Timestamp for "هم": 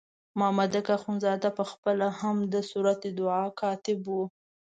2.19-2.37